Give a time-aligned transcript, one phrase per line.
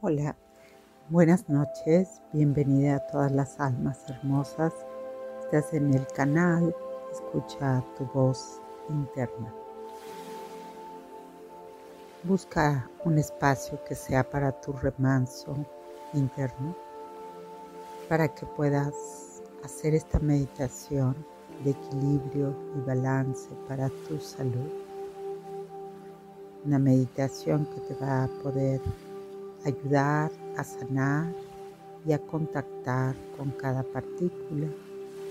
[0.00, 0.36] Hola,
[1.08, 4.72] buenas noches, bienvenida a todas las almas hermosas.
[5.40, 6.72] Estás en el canal,
[7.10, 9.52] escucha tu voz interna.
[12.22, 15.56] Busca un espacio que sea para tu remanso
[16.14, 16.76] interno,
[18.08, 18.94] para que puedas
[19.64, 21.16] hacer esta meditación
[21.64, 24.70] de equilibrio y balance para tu salud.
[26.64, 28.80] Una meditación que te va a poder
[29.64, 31.32] ayudar a sanar
[32.06, 34.68] y a contactar con cada partícula,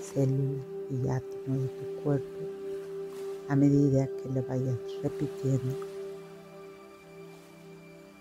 [0.00, 2.38] célula y átomo de tu cuerpo
[3.48, 5.74] a medida que lo vayas repitiendo.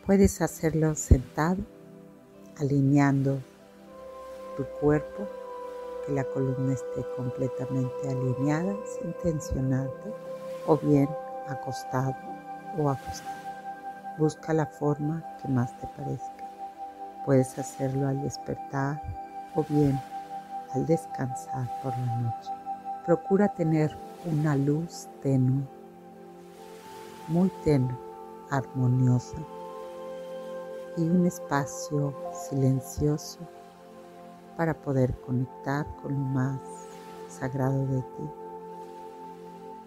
[0.05, 1.57] Puedes hacerlo sentado,
[2.57, 3.39] alineando
[4.55, 5.27] tu cuerpo,
[6.05, 10.13] que la columna esté completamente alineada sin tensionarte,
[10.65, 11.09] o bien
[11.47, 12.15] acostado
[12.77, 13.46] o acostado.
[14.17, 16.49] Busca la forma que más te parezca.
[17.25, 19.01] Puedes hacerlo al despertar
[19.55, 19.99] o bien
[20.73, 22.51] al descansar por la noche.
[23.05, 23.95] Procura tener
[24.25, 25.63] una luz tenue,
[27.27, 27.95] muy tenue,
[28.49, 29.37] armoniosa
[30.97, 32.13] y un espacio
[32.49, 33.39] silencioso
[34.55, 36.59] para poder conectar con lo más
[37.29, 38.29] sagrado de ti,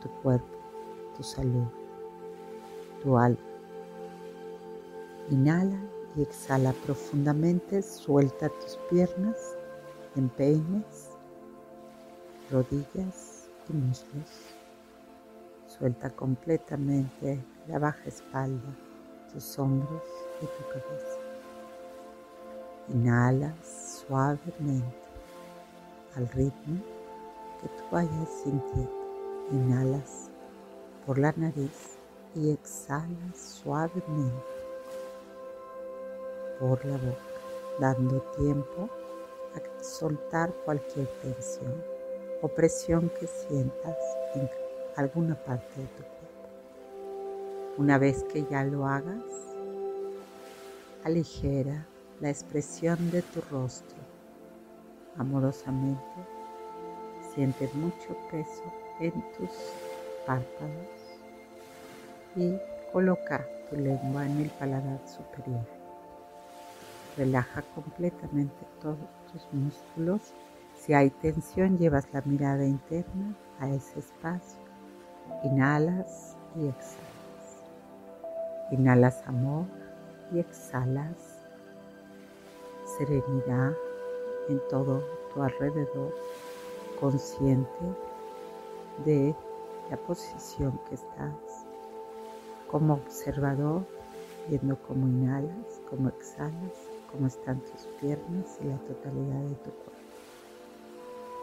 [0.02, 0.56] tu cuerpo,
[1.16, 1.66] tu salud,
[3.02, 3.49] tu alma.
[5.30, 5.80] Inhala
[6.16, 9.36] y exhala profundamente, suelta tus piernas,
[10.16, 11.10] empeines,
[12.50, 14.28] rodillas y muslos.
[15.68, 18.74] Suelta completamente la baja espalda,
[19.32, 20.02] tus hombros
[20.42, 21.18] y tu cabeza.
[22.88, 24.96] Inhala suavemente
[26.16, 26.80] al ritmo
[27.62, 28.90] que tú vayas sintiendo.
[29.52, 30.28] Inhalas
[31.06, 31.98] por la nariz
[32.34, 34.59] y exhalas suavemente
[36.60, 37.16] por la boca,
[37.80, 38.88] dando tiempo
[39.54, 41.82] a soltar cualquier tensión
[42.42, 43.96] o presión que sientas
[44.34, 44.48] en
[44.96, 46.20] alguna parte de tu cuerpo.
[47.78, 49.24] Una vez que ya lo hagas,
[51.02, 51.86] aligera
[52.20, 53.98] la expresión de tu rostro.
[55.16, 56.00] Amorosamente,
[57.34, 58.62] siente mucho peso
[59.00, 59.50] en tus
[60.26, 61.00] párpados
[62.36, 62.54] y
[62.92, 65.79] coloca tu lengua en el paladar superior.
[67.20, 68.96] Relaja completamente todos
[69.30, 70.32] tus músculos.
[70.74, 74.58] Si hay tensión, llevas la mirada interna a ese espacio.
[75.44, 77.66] Inhalas y exhalas.
[78.70, 79.66] Inhalas amor
[80.32, 81.44] y exhalas
[82.96, 83.74] serenidad
[84.48, 85.04] en todo
[85.34, 86.14] tu alrededor,
[86.98, 87.84] consciente
[89.04, 89.36] de
[89.90, 91.66] la posición que estás
[92.70, 93.82] como observador,
[94.48, 99.90] viendo cómo inhalas, cómo exhalas cómo están tus piernas y la totalidad de tu cuerpo.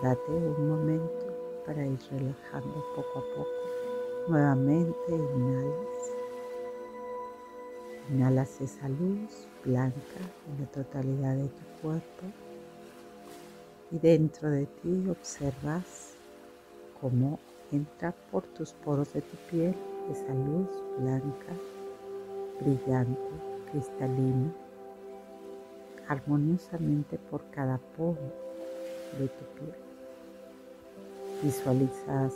[0.02, 4.30] Date un momento para ir relajando poco a poco.
[4.30, 6.12] Nuevamente inhalas.
[8.10, 12.26] Inhalas esa luz blanca en la totalidad de tu cuerpo.
[13.92, 16.14] Y dentro de ti observas
[17.02, 17.40] cómo
[17.72, 19.76] entra por tus poros de tu piel
[20.12, 20.68] esa luz
[21.00, 21.54] blanca,
[22.62, 23.20] brillante,
[23.72, 24.54] cristalina
[26.08, 28.18] armoniosamente por cada poro
[29.20, 29.76] de tu piel.
[31.44, 32.34] Visualizas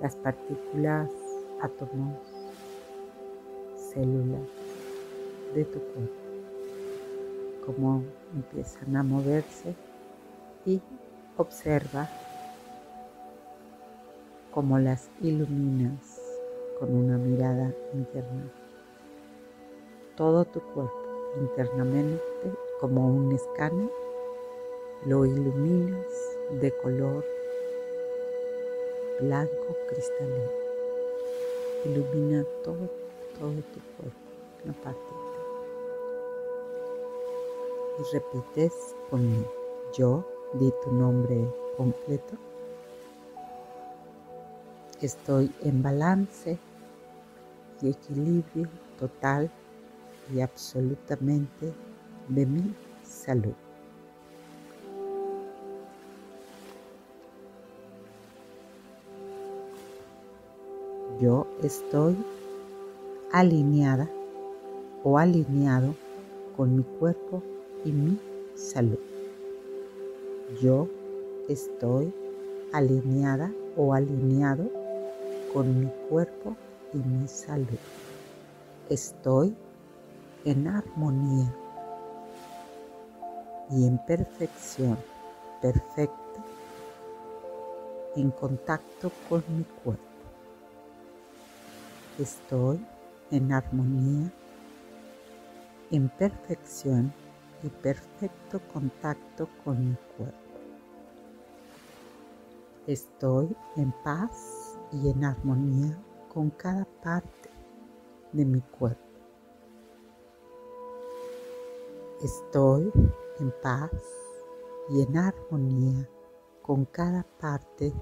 [0.00, 1.10] las partículas,
[1.60, 2.16] átomos,
[3.92, 4.48] células
[5.54, 6.14] de tu cuerpo,
[7.66, 8.02] cómo
[8.34, 9.74] empiezan a moverse
[10.64, 10.80] y
[11.36, 12.08] observa
[14.52, 16.20] cómo las iluminas
[16.78, 18.50] con una mirada interna.
[20.16, 21.00] Todo tu cuerpo
[21.40, 22.20] internamente
[22.80, 23.90] como un escáner,
[25.04, 26.06] lo iluminas
[26.60, 27.24] de color
[29.20, 30.50] blanco cristalino.
[31.84, 32.88] Ilumina todo,
[33.38, 34.18] todo tu cuerpo,
[34.64, 35.20] la parte de
[37.98, 38.72] Y repites
[39.10, 39.52] conmigo.
[39.92, 40.24] Yo
[40.54, 42.34] di tu nombre completo.
[45.02, 46.58] Estoy en balance
[47.82, 48.68] y equilibrio
[48.98, 49.50] total
[50.32, 51.74] y absolutamente
[52.30, 53.54] de mi salud.
[61.20, 62.16] Yo estoy
[63.32, 64.08] alineada
[65.04, 65.94] o alineado
[66.56, 67.42] con mi cuerpo
[67.84, 68.18] y mi
[68.54, 68.98] salud.
[70.62, 70.88] Yo
[71.48, 72.12] estoy
[72.72, 74.70] alineada o alineado
[75.52, 76.56] con mi cuerpo
[76.94, 77.78] y mi salud.
[78.88, 79.54] Estoy
[80.44, 81.54] en armonía
[83.70, 84.98] y en perfección
[85.60, 86.20] perfecta
[88.16, 90.04] en contacto con mi cuerpo.
[92.18, 92.84] Estoy
[93.30, 94.30] en armonía,
[95.90, 97.12] en perfección
[97.62, 100.38] y perfecto contacto con mi cuerpo.
[102.86, 105.96] Estoy en paz y en armonía
[106.32, 107.50] con cada parte
[108.32, 109.00] de mi cuerpo.
[112.22, 112.92] Estoy
[113.40, 113.90] en paz
[114.90, 116.08] y en armonía
[116.62, 117.92] con cada parte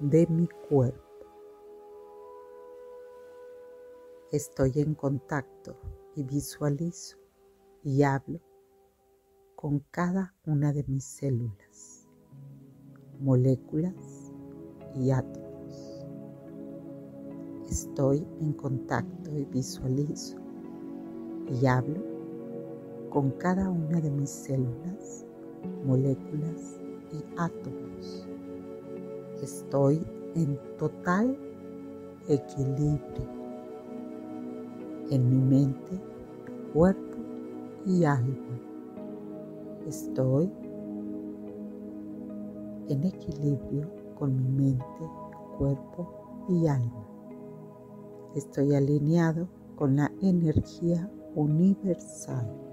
[0.00, 1.02] de mi cuerpo.
[4.30, 5.76] Estoy en contacto
[6.14, 7.18] y visualizo
[7.82, 8.40] y hablo
[9.56, 12.08] con cada una de mis células,
[13.20, 14.32] moléculas
[14.94, 16.06] y átomos.
[17.68, 20.36] Estoy en contacto y visualizo
[21.48, 22.13] y hablo
[23.14, 25.24] con cada una de mis células,
[25.86, 26.80] moléculas
[27.12, 28.26] y átomos.
[29.40, 31.38] Estoy en total
[32.26, 32.98] equilibrio
[35.10, 36.00] en mi mente,
[36.72, 37.16] cuerpo
[37.86, 38.58] y alma.
[39.86, 40.50] Estoy
[42.88, 43.88] en equilibrio
[44.18, 44.84] con mi mente,
[45.56, 46.08] cuerpo
[46.48, 47.06] y alma.
[48.34, 49.46] Estoy alineado
[49.76, 52.63] con la energía universal.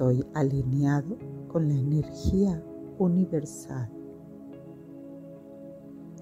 [0.00, 1.18] Estoy alineado
[1.48, 2.64] con la energía
[2.98, 3.86] universal.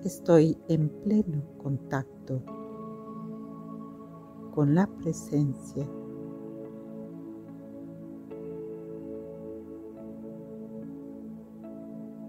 [0.04, 2.42] Estoy en pleno contacto
[4.52, 5.88] con la presencia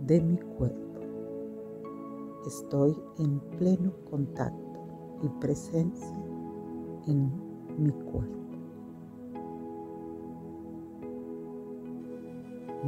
[0.06, 1.00] de mi cuerpo.
[2.46, 4.80] Estoy en pleno contacto
[5.24, 6.16] y presencia
[7.08, 7.32] en
[7.80, 8.39] mi cuerpo.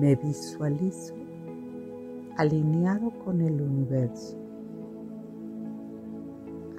[0.01, 1.13] Me visualizo
[2.35, 4.35] alineado con el universo,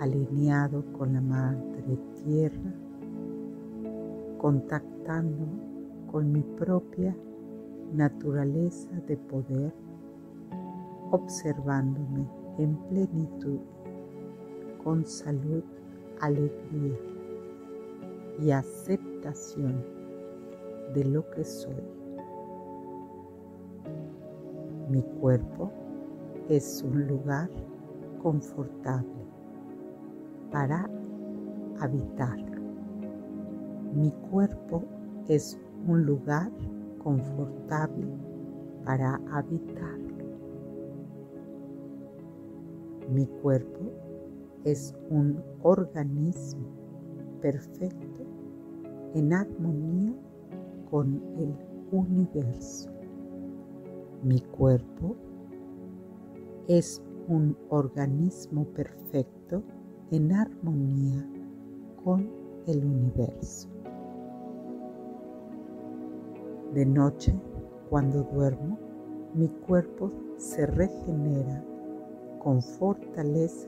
[0.00, 2.74] alineado con la Madre Tierra,
[4.38, 5.46] contactando
[6.10, 7.16] con mi propia
[7.92, 9.72] naturaleza de poder
[11.12, 12.26] observándome
[12.58, 13.60] en plenitud,
[14.82, 15.62] con salud,
[16.20, 16.98] alegría
[18.40, 19.80] y aceptación
[20.92, 22.01] de lo que soy.
[24.92, 25.72] Mi cuerpo
[26.50, 27.48] es un lugar
[28.22, 29.24] confortable
[30.50, 30.86] para
[31.80, 32.36] habitar.
[33.94, 34.84] Mi cuerpo
[35.28, 36.52] es un lugar
[37.02, 38.06] confortable
[38.84, 39.98] para habitar.
[43.08, 43.90] Mi cuerpo
[44.64, 46.66] es un organismo
[47.40, 48.26] perfecto
[49.14, 50.12] en armonía
[50.90, 51.56] con el
[51.92, 52.90] universo.
[54.22, 55.16] Mi cuerpo
[56.68, 59.64] es un organismo perfecto
[60.12, 61.28] en armonía
[62.04, 62.30] con
[62.68, 63.68] el universo.
[66.72, 67.34] De noche,
[67.90, 68.78] cuando duermo,
[69.34, 71.64] mi cuerpo se regenera
[72.38, 73.66] con fortaleza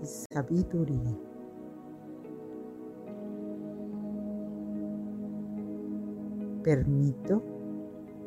[0.00, 1.18] y sabiduría.
[6.62, 7.55] Permito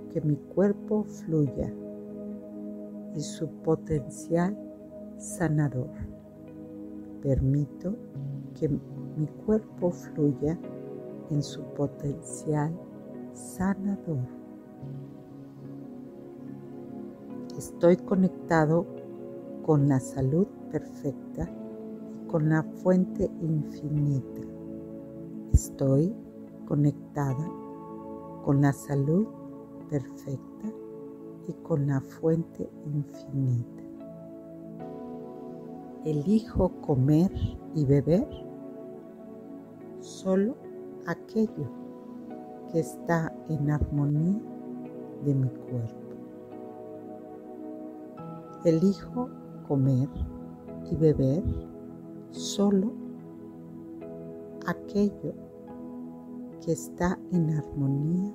[0.10, 1.72] que mi cuerpo fluya
[3.16, 4.58] y su potencial
[5.18, 5.90] sanador.
[7.22, 7.96] Permito
[8.54, 10.58] que mi cuerpo fluya
[11.30, 12.74] en su potencial
[13.34, 14.40] sanador.
[17.58, 18.86] Estoy conectado
[19.64, 21.50] con la salud perfecta
[22.24, 24.42] y con la fuente infinita.
[25.52, 26.16] Estoy
[26.66, 27.52] conectada
[28.44, 29.28] con la salud
[29.90, 30.68] perfecta
[31.48, 33.84] y con la fuente infinita.
[36.06, 37.32] Elijo comer
[37.76, 38.28] y beber
[40.00, 40.56] solo
[41.08, 41.70] aquello
[42.72, 44.40] que está en armonía
[45.26, 46.10] de mi cuerpo.
[48.64, 49.30] Elijo
[49.68, 50.08] comer
[50.92, 51.44] y beber
[52.32, 52.92] solo
[54.68, 55.34] aquello
[56.64, 58.34] que está en armonía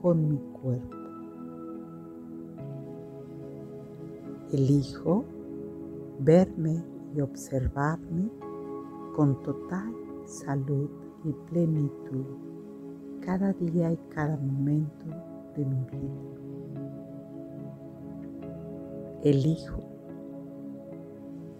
[0.00, 0.96] con mi cuerpo.
[4.52, 5.24] Elijo
[6.20, 6.82] verme
[7.14, 8.30] y observarme
[9.14, 9.92] con total
[10.24, 10.88] salud
[11.24, 12.24] y plenitud
[13.20, 15.06] cada día y cada momento
[15.56, 16.36] de mi vida.
[19.24, 19.82] Elijo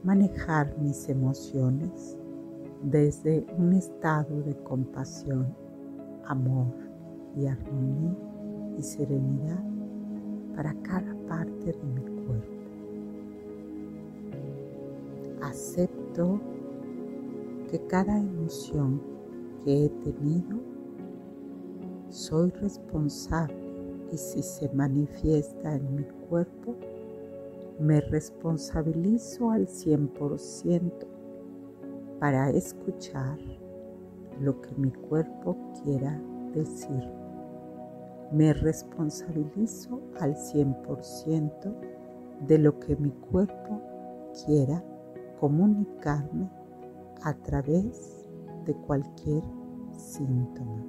[0.05, 2.17] manejar mis emociones
[2.83, 5.53] desde un estado de compasión,
[6.25, 6.73] amor
[7.35, 8.26] y armonía
[8.79, 9.63] y serenidad
[10.55, 12.57] para cada parte de mi cuerpo.
[15.43, 16.41] Acepto
[17.71, 19.01] que cada emoción
[19.65, 20.59] que he tenido
[22.09, 23.57] soy responsable
[24.13, 26.77] y si se manifiesta en mi cuerpo,
[27.79, 30.93] me responsabilizo al 100%
[32.19, 33.39] para escuchar
[34.41, 36.19] lo que mi cuerpo quiera
[36.55, 37.26] decir.
[38.37, 41.75] Me responsabilizo al 100%
[42.47, 43.81] de lo que mi cuerpo
[44.45, 44.85] quiera
[45.41, 46.47] comunicarme
[47.23, 48.29] a través
[48.67, 49.43] de cualquier
[49.97, 50.85] síntoma.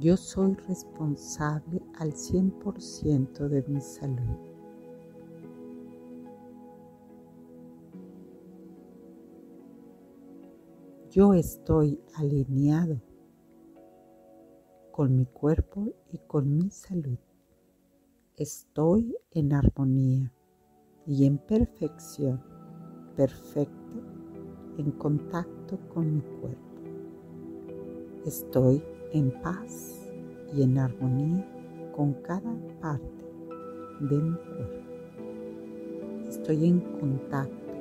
[0.00, 4.36] Yo soy responsable al 100% de mi salud.
[11.08, 13.00] Yo estoy alineado
[14.92, 17.18] con mi cuerpo y con mi salud.
[18.36, 20.32] Estoy en armonía
[21.06, 22.42] y en perfección,
[23.16, 23.74] perfecto,
[24.78, 26.60] en contacto con mi cuerpo.
[28.24, 28.82] Estoy
[29.12, 29.98] en paz
[30.54, 31.46] y en armonía
[31.94, 33.24] con cada parte
[34.00, 34.90] de mi cuerpo.
[36.28, 37.72] Estoy en contacto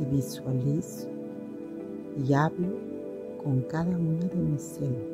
[0.00, 1.08] y visualizo
[2.26, 2.76] y hablo
[3.42, 5.11] con cada una de mis células.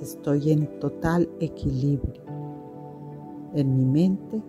[0.00, 2.22] Estoy en total equilibrio
[3.54, 4.42] en mi mente,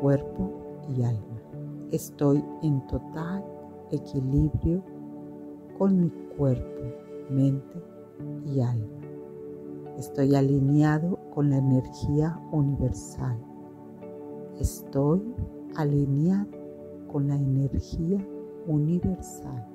[0.00, 0.50] cuerpo
[0.88, 1.42] y alma.
[1.90, 3.44] Estoy en total
[3.90, 4.82] equilibrio
[5.76, 6.82] con mi cuerpo,
[7.28, 7.82] mente
[8.46, 8.86] y alma.
[9.98, 13.36] Estoy alineado con la energía universal.
[14.58, 15.22] Estoy
[15.76, 16.48] alineado
[17.12, 18.26] con la energía
[18.66, 19.68] universal.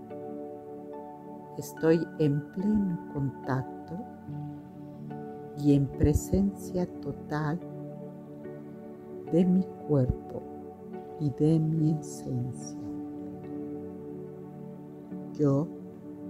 [1.59, 3.78] Estoy en pleno contacto
[5.63, 7.59] y en presencia total
[9.31, 10.41] de mi cuerpo
[11.19, 12.79] y de mi esencia.
[15.33, 15.67] Yo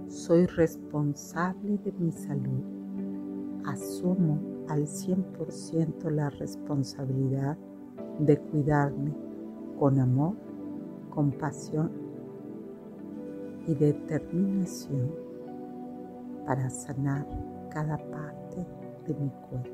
[0.08, 2.62] soy responsable de mi salud.
[3.64, 7.56] Asumo al 100% la responsabilidad
[8.18, 9.12] de cuidarme
[9.78, 10.34] con amor,
[11.10, 11.90] compasión
[13.66, 15.12] y determinación
[16.46, 17.26] para sanar
[17.70, 18.39] cada parte
[19.06, 19.70] de mi cuerpo.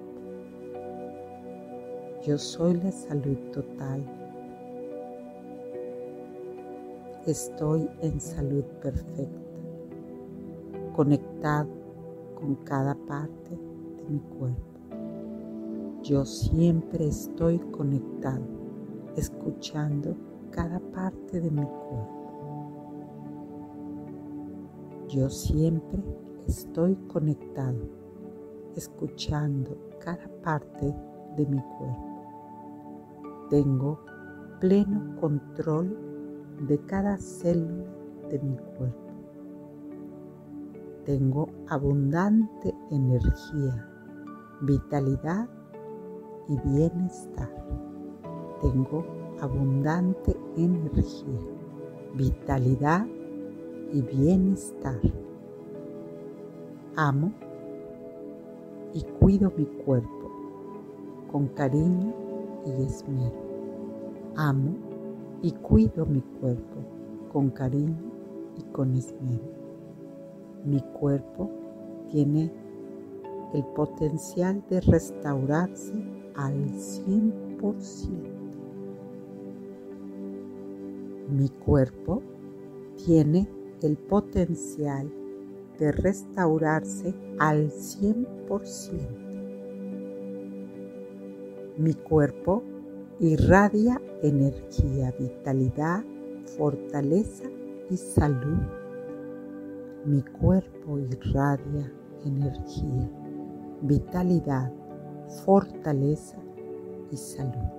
[2.26, 4.02] Yo soy la salud total.
[7.26, 9.40] Estoy en salud perfecta,
[10.94, 11.68] conectado
[12.34, 14.62] con cada parte de mi cuerpo.
[16.02, 18.44] Yo siempre estoy conectado,
[19.16, 20.14] escuchando
[20.50, 22.16] cada parte de mi cuerpo.
[25.08, 26.02] Yo siempre
[26.46, 27.78] estoy conectado,
[28.76, 30.94] escuchando cada parte
[31.36, 32.16] de mi cuerpo.
[33.50, 33.98] Tengo
[34.60, 35.96] pleno control
[36.68, 37.84] de cada célula
[38.30, 39.06] de mi cuerpo.
[41.04, 43.88] Tengo abundante energía,
[44.62, 45.48] vitalidad
[46.48, 47.50] y bienestar.
[48.60, 49.04] Tengo
[49.40, 51.40] abundante energía,
[52.14, 53.06] vitalidad
[53.92, 55.00] y bienestar.
[56.96, 57.32] Amo
[58.96, 60.30] y cuido mi cuerpo
[61.30, 62.14] con cariño
[62.64, 63.36] y esmero.
[64.36, 64.74] Amo
[65.42, 66.78] y cuido mi cuerpo
[67.30, 67.94] con cariño
[68.56, 69.44] y con esmero.
[70.64, 71.50] Mi cuerpo
[72.10, 72.50] tiene
[73.52, 75.92] el potencial de restaurarse
[76.34, 77.76] al 100%.
[81.28, 82.22] Mi cuerpo
[83.04, 83.46] tiene
[83.82, 85.12] el potencial
[85.78, 89.26] de restaurarse al 100%.
[91.78, 92.62] Mi cuerpo
[93.20, 96.02] irradia energía, vitalidad,
[96.56, 97.44] fortaleza
[97.90, 98.58] y salud.
[100.04, 101.92] Mi cuerpo irradia
[102.24, 103.10] energía,
[103.82, 104.72] vitalidad,
[105.44, 106.38] fortaleza
[107.10, 107.76] y salud.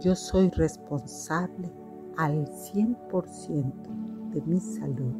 [0.00, 1.70] Yo soy responsable
[2.16, 4.01] al 100%
[4.32, 5.12] de mi salud,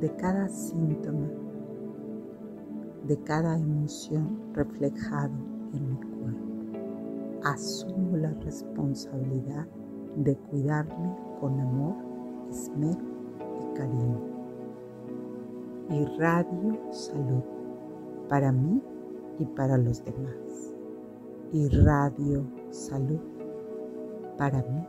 [0.00, 1.28] de cada síntoma,
[3.06, 5.32] de cada emoción reflejado
[5.72, 6.52] en mi cuerpo.
[7.44, 9.66] Asumo la responsabilidad
[10.16, 11.94] de cuidarme con amor,
[12.50, 13.00] esmero
[13.60, 14.20] y cariño.
[15.90, 17.42] Irradio salud
[18.28, 18.80] para mí
[19.38, 20.74] y para los demás.
[21.52, 23.20] Irradio salud
[24.38, 24.86] para mí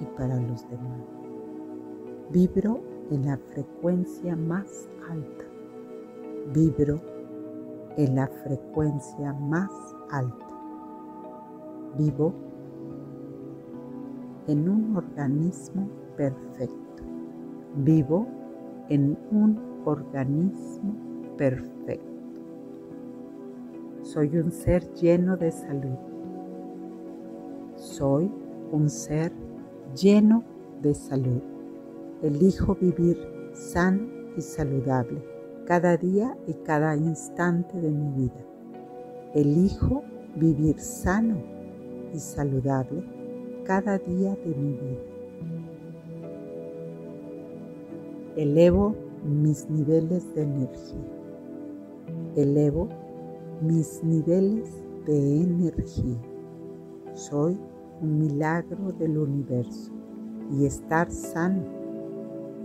[0.00, 1.21] y para los demás.
[2.32, 5.44] Vibro en la frecuencia más alta.
[6.54, 6.98] Vibro
[7.98, 9.70] en la frecuencia más
[10.10, 10.46] alta.
[11.98, 12.32] Vivo
[14.46, 15.86] en un organismo
[16.16, 17.02] perfecto.
[17.76, 18.26] Vivo
[18.88, 20.94] en un organismo
[21.36, 22.12] perfecto.
[24.00, 25.98] Soy un ser lleno de salud.
[27.76, 28.32] Soy
[28.70, 29.32] un ser
[29.94, 30.44] lleno
[30.80, 31.51] de salud.
[32.22, 33.18] Elijo vivir
[33.52, 35.20] sano y saludable
[35.66, 38.46] cada día y cada instante de mi vida.
[39.34, 40.04] Elijo
[40.36, 41.42] vivir sano
[42.14, 43.02] y saludable
[43.64, 45.02] cada día de mi vida.
[48.36, 51.08] Elevo mis niveles de energía.
[52.36, 52.88] Elevo
[53.60, 54.70] mis niveles
[55.06, 56.20] de energía.
[57.14, 57.58] Soy
[58.00, 59.90] un milagro del universo
[60.52, 61.81] y estar sano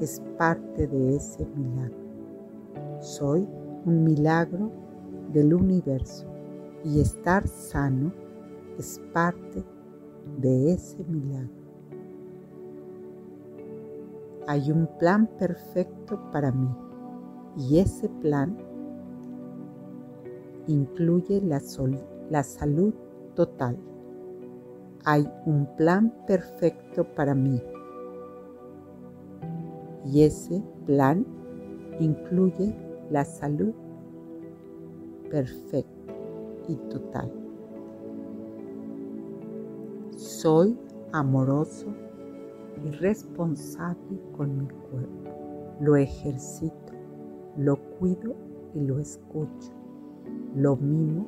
[0.01, 1.97] es parte de ese milagro.
[2.99, 3.47] Soy
[3.85, 4.71] un milagro
[5.33, 6.27] del universo
[6.83, 8.11] y estar sano
[8.77, 9.63] es parte
[10.39, 11.57] de ese milagro.
[14.47, 16.69] Hay un plan perfecto para mí
[17.57, 18.57] y ese plan
[20.67, 22.93] incluye la, salud
[23.35, 23.77] total.
[25.05, 27.61] Hay un plan perfecto para mí
[30.07, 31.25] y ese plan
[31.99, 32.73] incluye
[33.11, 33.73] la salud
[35.29, 36.13] perfecta
[36.67, 37.31] y total.
[40.15, 40.77] Soy
[41.11, 41.87] amoroso
[42.83, 45.29] y responsable con mi cuerpo.
[45.81, 46.93] Lo ejercito,
[47.57, 48.35] lo cuido
[48.73, 49.71] y lo escucho.
[50.55, 51.27] Lo mimo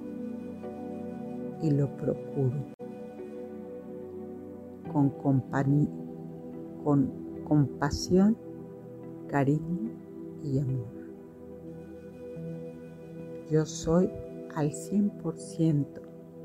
[1.62, 2.55] y lo procuro.
[4.91, 5.09] Con
[6.83, 7.12] con
[7.43, 8.38] compasión,
[9.29, 9.91] cariño
[10.43, 10.99] y amor.
[13.49, 14.10] Yo soy
[14.56, 15.86] al 100%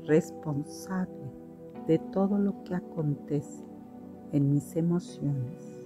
[0.05, 1.31] responsable
[1.87, 3.63] de todo lo que acontece
[4.31, 5.85] en mis emociones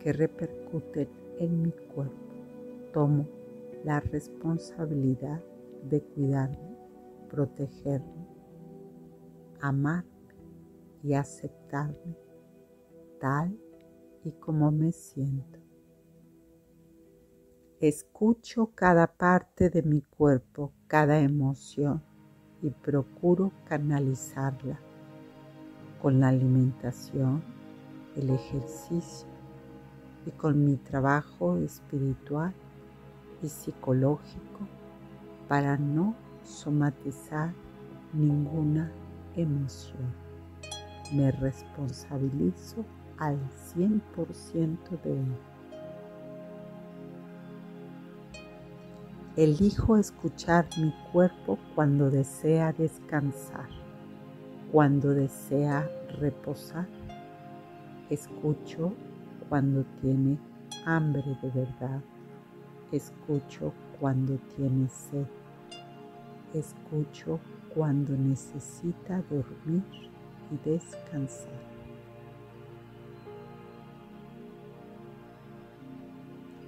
[0.00, 2.14] que repercuten en mi cuerpo.
[2.92, 3.26] Tomo
[3.84, 5.42] la responsabilidad
[5.88, 6.76] de cuidarme,
[7.28, 8.26] protegerme,
[9.60, 10.10] amarme
[11.02, 12.16] y aceptarme
[13.20, 13.56] tal
[14.24, 15.55] y como me siento.
[17.80, 22.02] Escucho cada parte de mi cuerpo, cada emoción
[22.62, 24.80] y procuro canalizarla
[26.00, 27.44] con la alimentación,
[28.16, 29.28] el ejercicio
[30.24, 32.54] y con mi trabajo espiritual
[33.42, 34.66] y psicológico
[35.46, 37.52] para no somatizar
[38.14, 38.90] ninguna
[39.34, 40.14] emoción.
[41.12, 42.86] Me responsabilizo
[43.18, 43.38] al
[43.74, 45.55] 100% de ello.
[49.36, 53.68] Elijo escuchar mi cuerpo cuando desea descansar,
[54.72, 55.86] cuando desea
[56.18, 56.86] reposar.
[58.08, 58.94] Escucho
[59.50, 60.38] cuando tiene
[60.86, 62.00] hambre de verdad.
[62.92, 65.26] Escucho cuando tiene sed.
[66.54, 67.38] Escucho
[67.74, 69.84] cuando necesita dormir
[70.50, 71.75] y descansar.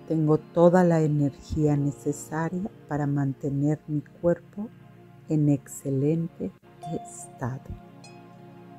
[0.09, 4.71] Tengo toda la energía necesaria para mantener mi cuerpo
[5.29, 6.51] en excelente
[7.05, 7.61] estado.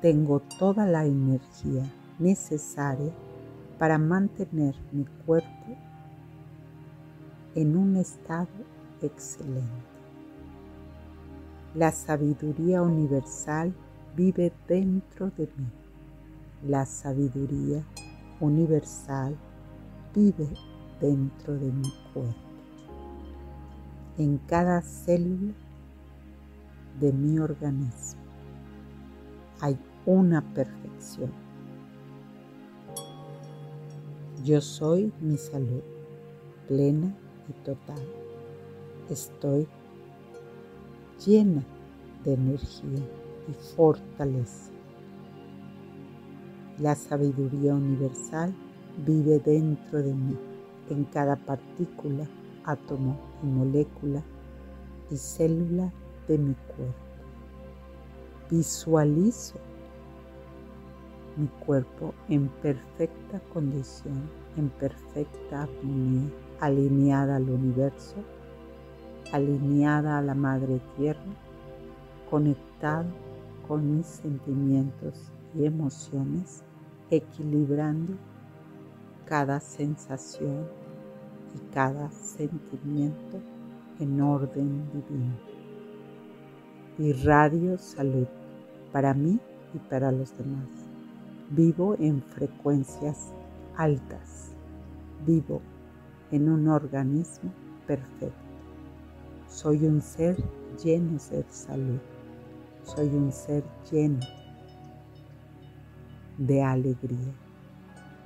[0.02, 1.84] Tengo toda la energía
[2.18, 3.12] necesaria
[3.78, 5.76] para mantener mi cuerpo
[7.54, 8.48] en un estado
[9.00, 9.70] excelente.
[11.76, 13.72] La sabiduría universal
[14.16, 15.70] vive dentro de mí.
[16.66, 17.84] La sabiduría
[18.40, 19.36] universal
[20.12, 20.48] vive
[21.00, 22.34] dentro de mi cuerpo.
[24.18, 25.54] En cada célula
[27.00, 28.20] de mi organismo
[29.60, 31.30] hay una perfección.
[34.44, 35.82] Yo soy mi salud
[36.68, 37.14] plena
[37.48, 38.02] y total.
[39.08, 39.66] Estoy
[41.26, 41.64] llena
[42.24, 43.00] de energía
[43.48, 44.70] y fortaleza.
[46.78, 48.54] La sabiduría universal
[49.04, 50.49] vive dentro de mí
[50.90, 52.26] en cada partícula,
[52.64, 54.22] átomo y molécula
[55.10, 55.92] y célula
[56.28, 56.94] de mi cuerpo.
[58.50, 59.58] Visualizo
[61.36, 66.28] mi cuerpo en perfecta condición, en perfecta armonía,
[66.60, 68.16] alineada al universo,
[69.32, 71.20] alineada a la Madre Tierra,
[72.28, 73.08] conectado
[73.66, 76.64] con mis sentimientos y emociones,
[77.10, 78.14] equilibrando
[79.24, 80.79] cada sensación
[81.54, 83.40] y cada sentimiento
[83.98, 85.34] en orden divino.
[86.98, 88.26] Irradio salud
[88.92, 89.38] para mí
[89.74, 90.68] y para los demás.
[91.50, 93.32] Vivo en frecuencias
[93.76, 94.52] altas.
[95.26, 95.60] Vivo
[96.30, 97.52] en un organismo
[97.86, 98.32] perfecto.
[99.48, 100.36] Soy un ser
[100.82, 101.98] lleno de salud.
[102.84, 104.20] Soy un ser lleno
[106.38, 107.32] de alegría.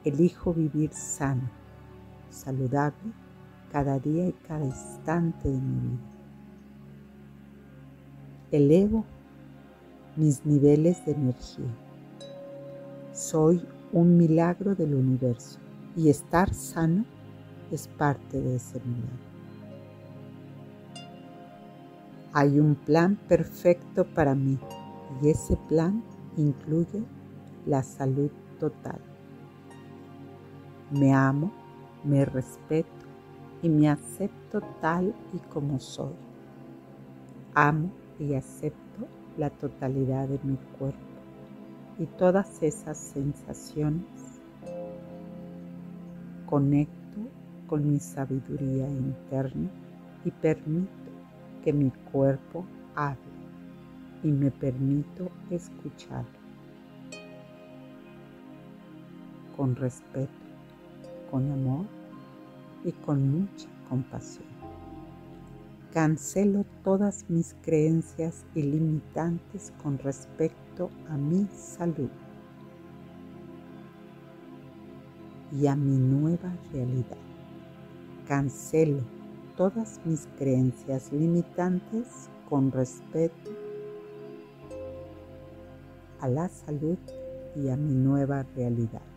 [0.04, 1.50] Elijo vivir sano,
[2.34, 3.12] saludable,
[3.72, 6.02] cada día y cada instante de mi vida.
[8.50, 9.04] Elevo
[10.16, 11.74] mis niveles de energía.
[13.12, 15.58] Soy un milagro del universo
[15.96, 17.04] y estar sano
[17.70, 19.34] es parte de ese milagro.
[22.32, 24.58] Hay un plan perfecto para mí
[25.22, 26.02] y ese plan
[26.36, 27.02] incluye
[27.66, 28.98] la salud total.
[30.90, 31.52] Me amo,
[32.04, 33.06] me respeto
[33.62, 36.14] y me acepto tal y como soy.
[37.54, 39.06] Amo y acepto
[39.38, 40.98] la totalidad de mi cuerpo
[41.98, 44.40] y todas esas sensaciones.
[46.46, 47.20] Conecto
[47.66, 49.70] con mi sabiduría interna
[50.24, 50.88] y permito
[51.62, 52.64] que mi cuerpo
[52.94, 53.18] hable
[54.22, 56.24] y me permito escuchar
[59.56, 60.43] con respeto,
[61.34, 61.84] con amor
[62.84, 64.46] y con mucha compasión.
[65.92, 72.08] Cancelo todas mis creencias ilimitantes con respecto a mi salud
[75.50, 77.18] y a mi nueva realidad.
[78.28, 79.02] Cancelo
[79.56, 83.50] todas mis creencias limitantes con respeto
[86.20, 86.98] a la salud
[87.56, 89.13] y a mi nueva realidad.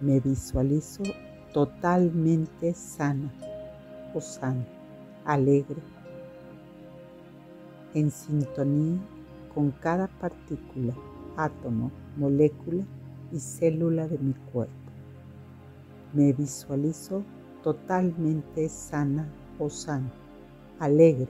[0.00, 1.02] Me visualizo
[1.52, 3.32] totalmente sana
[4.14, 4.64] o sano,
[5.24, 5.82] alegre,
[7.94, 8.98] en sintonía
[9.52, 10.94] con cada partícula,
[11.36, 12.84] átomo, molécula
[13.32, 14.72] y célula de mi cuerpo.
[16.12, 17.24] Me visualizo
[17.64, 20.10] totalmente sana o sano,
[20.78, 21.28] alegre,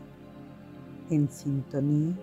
[1.08, 2.14] en sintonía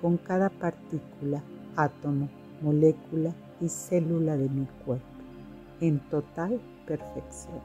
[0.00, 1.44] con cada partícula,
[1.76, 2.28] átomo,
[2.60, 5.06] molécula y célula de mi cuerpo,
[5.82, 7.60] en total perfección.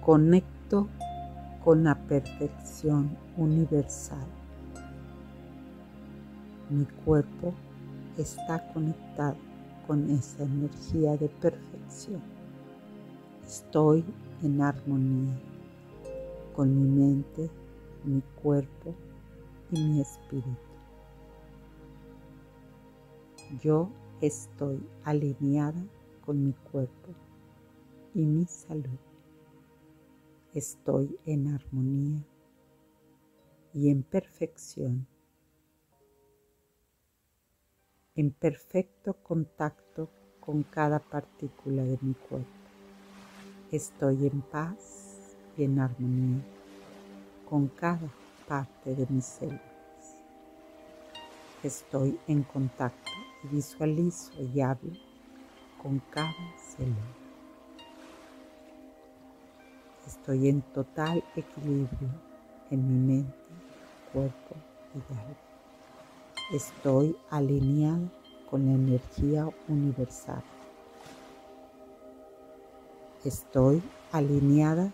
[0.00, 0.88] Conecto
[1.64, 4.26] con la perfección universal.
[6.70, 7.54] Mi cuerpo
[8.18, 9.36] está conectado
[9.86, 12.20] con esa energía de perfección.
[13.46, 14.04] Estoy
[14.42, 15.38] en armonía
[16.56, 17.48] con mi mente,
[18.02, 18.92] mi cuerpo
[19.70, 20.58] y mi espíritu.
[23.62, 23.88] Yo
[24.26, 25.84] estoy alineada
[26.24, 27.14] con mi cuerpo
[28.14, 28.98] y mi salud.
[30.54, 32.24] Estoy en armonía
[33.74, 35.06] y en perfección
[38.16, 40.08] en perfecto contacto
[40.38, 42.48] con cada partícula de mi cuerpo.
[43.72, 45.18] Estoy en paz
[45.56, 46.40] y en armonía
[47.48, 48.08] con cada
[48.46, 49.60] parte de mis células.
[51.64, 53.13] Estoy en contacto
[53.50, 54.92] visualizo y hablo
[55.82, 56.96] con cada célula.
[60.06, 62.08] Estoy en total equilibrio
[62.70, 63.34] en mi mente,
[64.12, 64.54] cuerpo
[64.94, 65.36] y alma.
[66.52, 68.10] Estoy alineado
[68.50, 70.42] con la energía universal.
[73.24, 74.92] Estoy alineada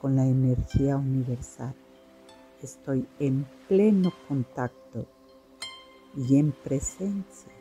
[0.00, 1.74] con la energía universal.
[2.62, 5.06] Estoy en pleno contacto
[6.14, 7.59] y en presencia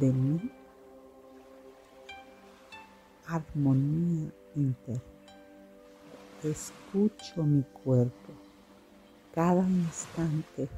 [0.00, 0.50] de mi
[3.26, 5.02] armonía interna.
[6.42, 8.32] Escucho mi cuerpo
[9.34, 10.68] cada instante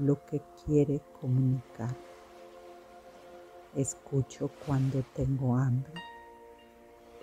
[0.00, 1.94] lo que quiere comunicar.
[3.74, 5.92] Escucho cuando tengo hambre,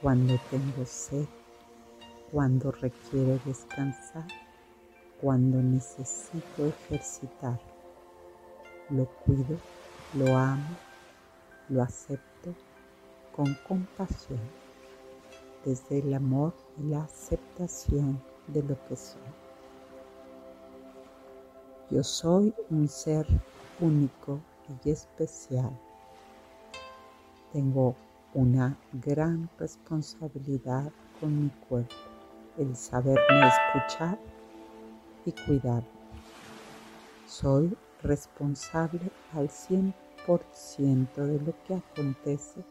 [0.01, 1.25] cuando tengo sed,
[2.31, 4.27] cuando requiero descansar,
[5.21, 7.59] cuando necesito ejercitar.
[8.89, 9.57] Lo cuido,
[10.13, 10.75] lo amo,
[11.69, 12.53] lo acepto
[13.35, 14.39] con compasión,
[15.63, 19.21] desde el amor y la aceptación de lo que soy.
[21.89, 23.25] Yo soy un ser
[23.79, 24.39] único
[24.83, 25.77] y especial.
[27.51, 27.95] Tengo
[28.33, 31.95] una gran responsabilidad con mi cuerpo,
[32.57, 34.19] el saberme escuchar
[35.25, 35.83] y cuidar.
[37.27, 42.63] Soy responsable al 100% de lo que acontece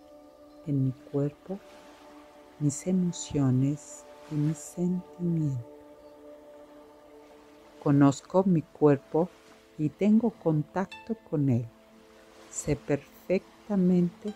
[0.67, 1.59] en mi cuerpo,
[2.59, 5.65] mis emociones y mis sentimientos.
[7.81, 9.29] Conozco mi cuerpo
[9.79, 11.67] y tengo contacto con él.
[12.51, 14.35] Sé perfectamente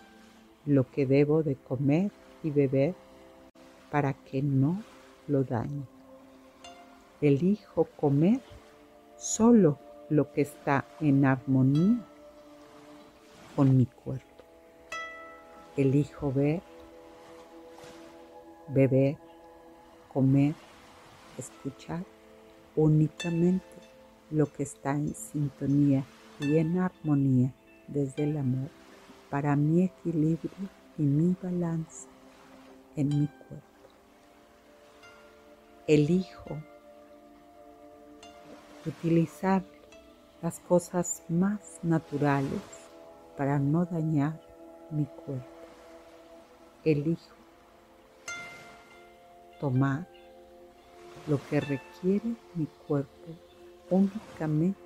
[0.65, 2.95] lo que debo de comer y beber
[3.91, 4.81] para que no
[5.27, 5.83] lo dañe.
[7.19, 8.39] Elijo comer
[9.17, 9.77] solo
[10.09, 12.05] lo que está en armonía
[13.55, 14.25] con mi cuerpo.
[15.77, 16.61] Elijo ver,
[18.67, 19.17] beber,
[20.11, 20.55] comer,
[21.37, 22.03] escuchar
[22.75, 23.65] únicamente
[24.31, 26.03] lo que está en sintonía
[26.39, 27.53] y en armonía
[27.87, 28.69] desde el amor
[29.29, 30.51] para mi equilibrio
[30.97, 32.07] y mi balance
[32.95, 33.65] en mi cuerpo.
[35.87, 36.61] Elijo
[38.85, 39.63] utilizar
[40.41, 42.78] las cosas más naturales
[43.39, 44.37] para no dañar
[44.91, 45.47] mi cuerpo.
[46.83, 47.37] Elijo
[49.61, 50.05] tomar
[51.25, 53.29] lo que requiere mi cuerpo
[53.89, 54.77] únicamente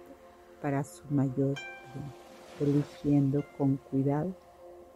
[0.62, 1.56] para su mayor
[1.96, 2.13] bien,
[2.60, 4.32] eligiendo con cuidado,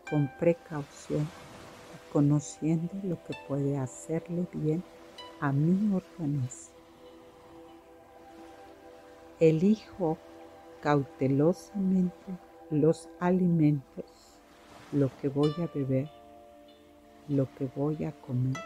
[0.08, 4.84] con precaución y conociendo lo que puede hacerle bien
[5.40, 6.76] a mi organismo.
[9.40, 10.16] Elijo
[10.80, 14.06] cautelosamente los alimentos,
[14.92, 16.10] lo que voy a beber,
[17.30, 18.58] lo que voy a comer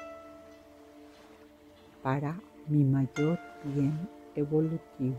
[2.01, 5.17] para mi mayor bien evolutivo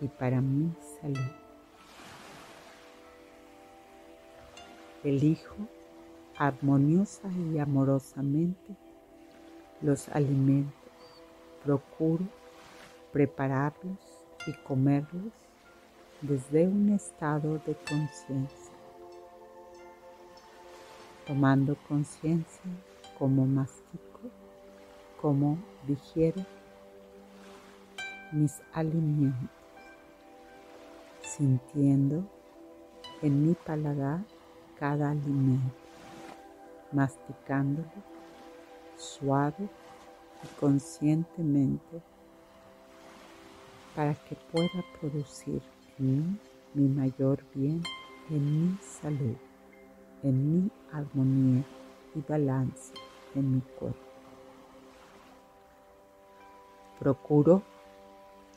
[0.00, 1.30] y para mi salud.
[5.04, 5.54] Elijo
[6.36, 8.74] armoniosa y amorosamente
[9.82, 10.74] los alimentos.
[11.64, 12.24] Procuro
[13.12, 13.98] prepararlos
[14.46, 15.32] y comerlos
[16.26, 18.72] desde un estado de conciencia,
[21.26, 22.62] tomando conciencia
[23.18, 24.20] como mastico,
[25.20, 26.42] como digiero
[28.32, 29.50] mis alimentos,
[31.20, 32.24] sintiendo
[33.20, 34.24] en mi paladar
[34.78, 35.76] cada alimento,
[36.90, 37.86] masticándolo
[38.96, 39.68] suave
[40.42, 42.00] y conscientemente
[43.94, 45.60] para que pueda producir
[45.98, 46.38] mí
[46.74, 47.82] mi mayor bien,
[48.30, 49.36] en mi salud,
[50.22, 51.64] en mi armonía
[52.14, 52.92] y balance
[53.34, 53.98] en mi cuerpo.
[56.98, 57.62] Procuro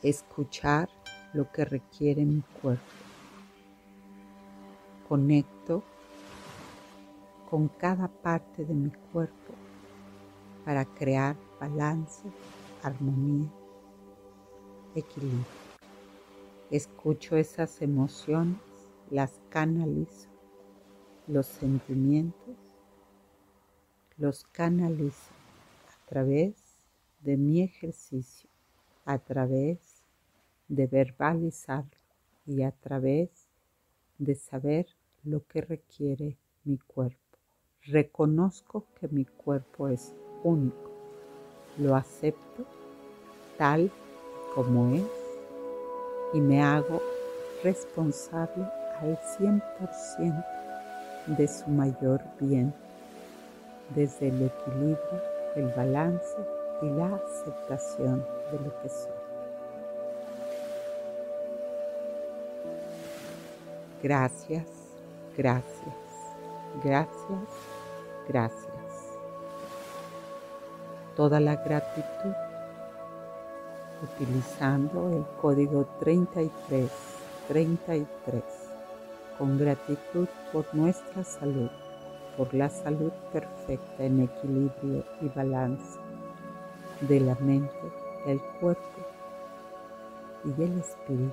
[0.02, 0.88] escuchar
[1.32, 2.82] lo que requiere mi cuerpo.
[5.08, 5.82] Conecto
[7.48, 9.54] con cada parte de mi cuerpo
[10.64, 12.28] para crear balance,
[12.82, 13.48] armonía,
[14.94, 15.67] equilibrio.
[16.98, 18.58] Escucho esas emociones,
[19.08, 20.28] las canalizo,
[21.28, 22.56] los sentimientos,
[24.16, 25.30] los canalizo
[25.86, 26.56] a través
[27.20, 28.50] de mi ejercicio,
[29.04, 30.02] a través
[30.66, 32.00] de verbalizarlo
[32.44, 33.46] y a través
[34.18, 34.88] de saber
[35.22, 37.38] lo que requiere mi cuerpo.
[37.82, 40.90] Reconozco que mi cuerpo es único.
[41.78, 42.66] Lo acepto
[43.56, 43.92] tal
[44.56, 45.17] como es
[46.32, 47.00] y me hago
[47.62, 48.64] responsable
[49.00, 50.44] al 100%
[51.26, 52.72] de su mayor bien,
[53.94, 55.22] desde el equilibrio,
[55.56, 56.36] el balance
[56.82, 59.12] y la aceptación de lo que soy.
[64.02, 64.66] Gracias,
[65.36, 65.94] gracias,
[66.84, 67.48] gracias,
[68.28, 68.78] gracias
[71.18, 72.32] toda la gratitud
[74.02, 78.42] utilizando el código 3333
[79.38, 81.70] con gratitud por nuestra salud,
[82.36, 85.98] por la salud perfecta en equilibrio y balance
[87.02, 87.72] de la mente,
[88.26, 88.82] del cuerpo
[90.44, 91.32] y del espíritu.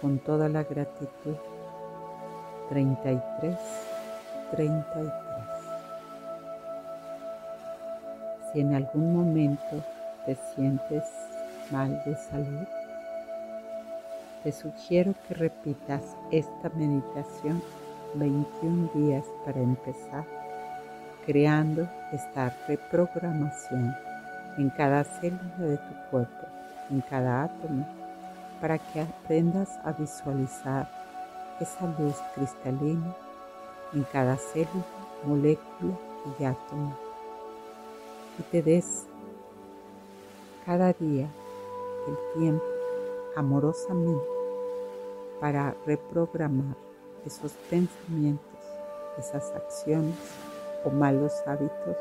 [0.00, 1.34] Con toda la gratitud
[2.68, 3.56] 33
[4.52, 5.12] 33
[8.52, 9.84] Si en algún momento
[10.24, 11.04] te sientes
[11.70, 12.66] mal de salud,
[14.42, 17.62] te sugiero que repitas esta meditación
[18.14, 20.24] 21 días para empezar,
[21.26, 23.94] creando esta reprogramación
[24.56, 26.46] en cada célula de tu cuerpo,
[26.90, 27.86] en cada átomo,
[28.60, 30.88] para que aprendas a visualizar
[31.60, 33.14] esa luz cristalina
[33.92, 34.84] en cada célula,
[35.24, 35.94] molécula
[36.38, 36.96] y átomo.
[38.38, 39.06] Y te des
[40.64, 41.28] cada día
[42.08, 42.64] el tiempo
[43.36, 44.26] amorosamente
[45.40, 46.76] para reprogramar
[47.24, 48.44] esos pensamientos,
[49.18, 50.16] esas acciones
[50.84, 51.96] o malos hábitos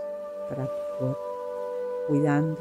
[0.49, 1.19] para tu cuerpo,
[2.07, 2.57] cuidando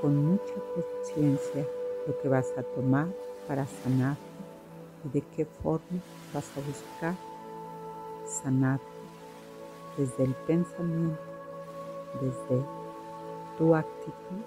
[0.00, 1.66] con mucha conciencia
[2.06, 3.06] lo que vas a tomar
[3.46, 4.16] para sanar
[5.04, 6.00] y de qué forma
[6.34, 7.14] vas a buscar
[8.26, 8.80] sanar
[9.96, 11.20] desde el pensamiento,
[12.20, 12.81] desde
[13.62, 14.42] tu actitud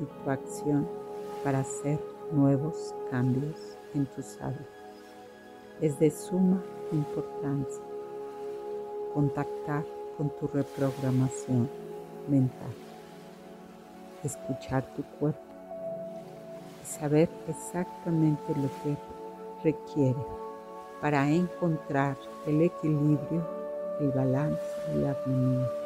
[0.00, 0.88] y tu acción
[1.42, 1.98] para hacer
[2.30, 4.64] nuevos cambios en tus hábitos.
[5.80, 6.62] Es de suma
[6.92, 7.82] importancia
[9.12, 9.84] contactar
[10.16, 11.68] con tu reprogramación
[12.28, 12.70] mental,
[14.22, 15.40] escuchar tu cuerpo
[16.80, 18.96] y saber exactamente lo que
[19.64, 20.24] requiere
[21.00, 23.44] para encontrar el equilibrio,
[23.98, 24.62] el balance
[24.94, 25.83] y la armonía.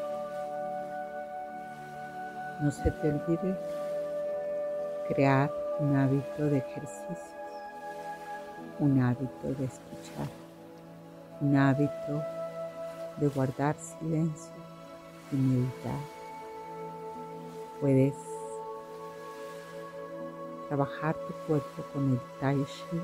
[2.61, 3.57] No se te olvide
[5.07, 7.37] crear un hábito de ejercicio,
[8.81, 10.27] un hábito de escuchar,
[11.41, 12.21] un hábito
[13.19, 14.51] de guardar silencio
[15.31, 16.01] y meditar.
[17.81, 18.15] Puedes
[20.67, 23.01] trabajar tu cuerpo con el Tai Chi,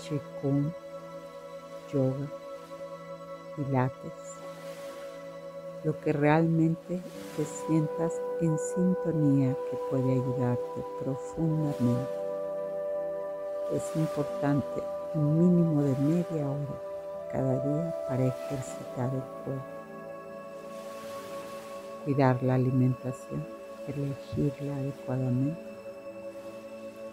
[0.00, 0.72] Qigong,
[1.92, 2.28] Yoga,
[3.56, 4.27] Pilates
[5.84, 7.00] lo que realmente
[7.36, 12.10] te sientas en sintonía que puede ayudarte profundamente.
[13.72, 14.82] Es importante
[15.14, 16.82] un mínimo de media hora
[17.30, 19.62] cada día para ejercitar el cuerpo.
[22.04, 23.46] Cuidar la alimentación,
[23.86, 25.60] elegirla adecuadamente,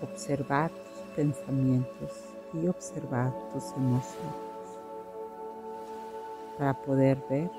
[0.02, 2.12] observar tus pensamientos
[2.54, 4.46] y observar tus emociones
[6.58, 7.50] para poder ver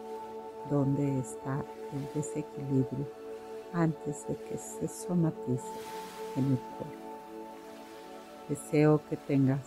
[0.70, 3.06] dónde está el desequilibrio
[3.72, 5.64] antes de que se somatice
[6.36, 7.06] en el cuerpo.
[8.48, 9.66] Deseo que tengas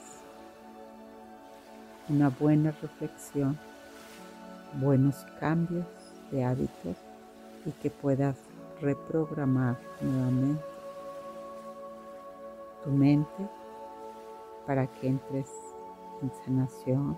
[2.08, 3.58] una buena reflexión,
[4.74, 5.86] buenos cambios
[6.32, 6.98] de hábitos
[7.66, 8.36] y que puedas
[8.82, 10.64] reprogramar nuevamente
[12.84, 13.48] tu mente
[14.66, 15.50] para que entres
[16.22, 17.18] en sanación,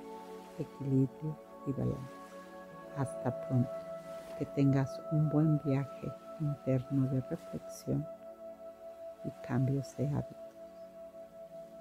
[0.57, 1.35] equilibrio
[1.67, 2.20] y balance.
[2.97, 3.71] Hasta pronto.
[4.37, 8.07] Que tengas un buen viaje interno de reflexión
[9.23, 10.55] y cambios de hábitos.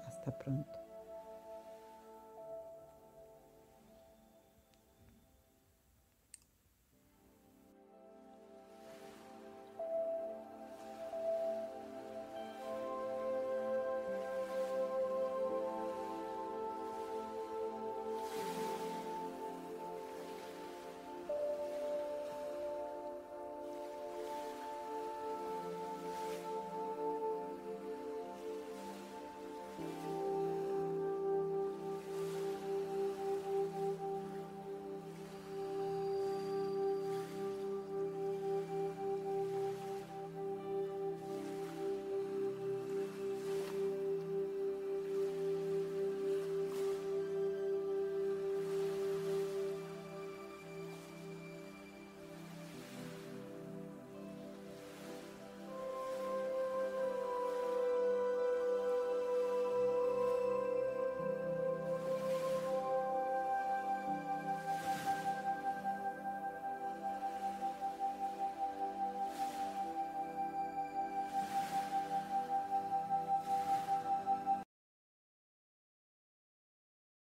[0.07, 0.80] Hasta pronto.